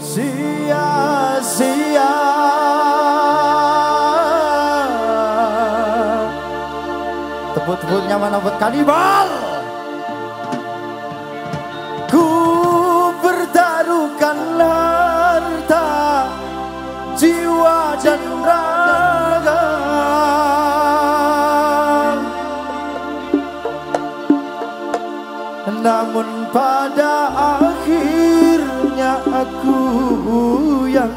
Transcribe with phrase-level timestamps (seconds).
[0.00, 1.60] sia-sia.
[7.52, 9.28] Tepuk-tepuknya mana buat kanibal.
[12.08, 12.26] Ku
[13.20, 15.86] bertaruhkan harta
[17.20, 19.62] Jiwa dan raga.
[25.80, 27.69] Namun pada akhirnya
[29.40, 29.80] aku
[30.88, 31.14] yang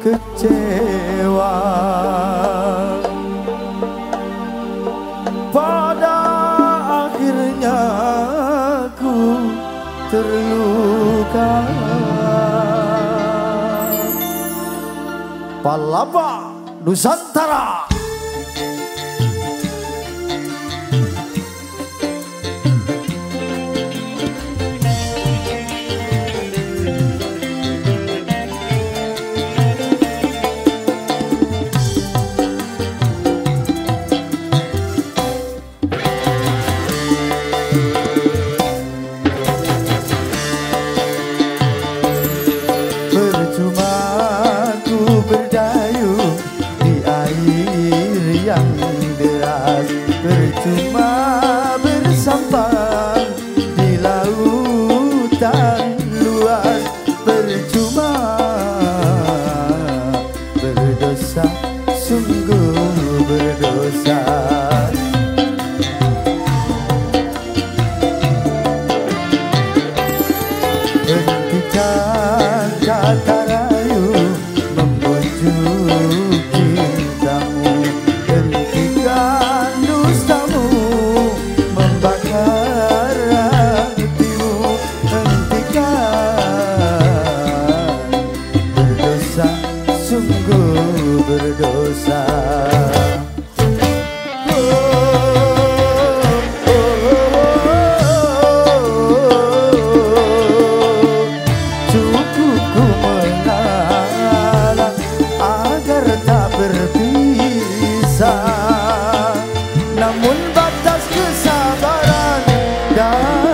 [0.00, 1.56] kecewa.
[5.52, 6.18] Pada
[7.08, 7.78] akhirnya
[8.88, 9.16] aku
[10.08, 11.52] terluka.
[15.64, 16.52] Palapa
[16.84, 17.93] Nusantara
[48.44, 48.76] yang
[49.16, 49.88] deras
[50.20, 51.12] Percuma
[51.80, 51.93] bersampan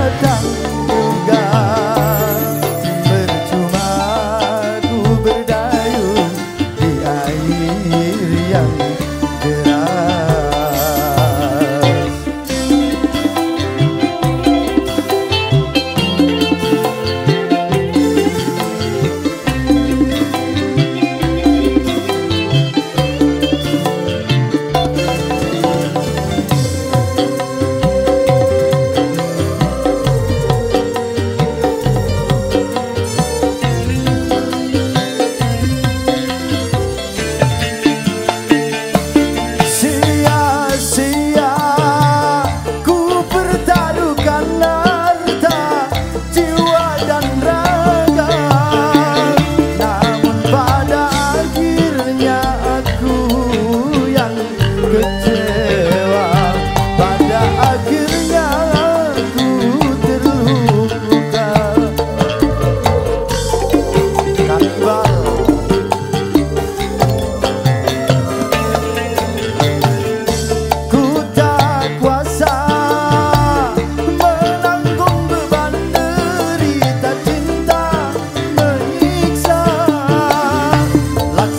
[0.00, 0.69] datang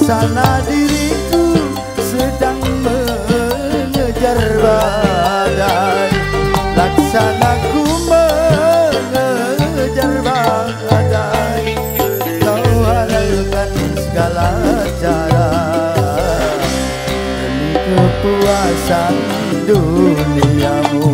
[0.01, 1.61] Laksana diriku
[2.01, 6.09] sedang mengejar badai.
[6.73, 11.77] Laksana ku mengejar badai.
[12.41, 14.49] Kau halalkan segala
[14.97, 15.49] cara.
[17.37, 19.15] Demi kepuasan
[19.69, 21.05] duniamu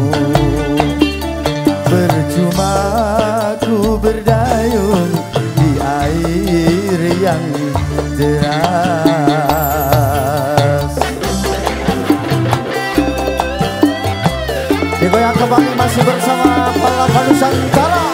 [15.37, 18.06] kembali masih bersama Palapa Nusantara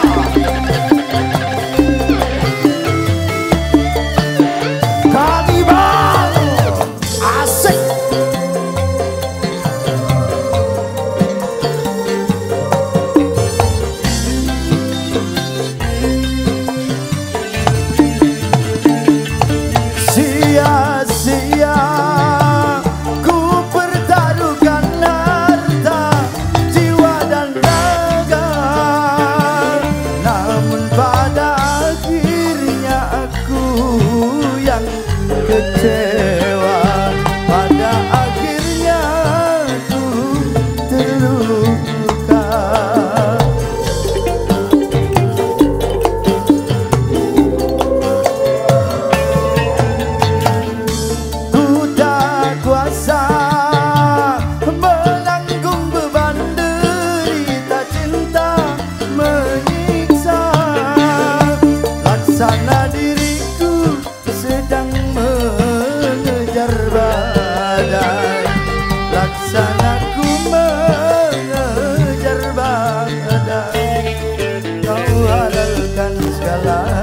[76.54, 76.94] kembali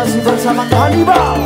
[0.00, 1.36] masih bersama Kanibal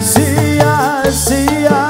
[0.00, 1.84] Sia-sia.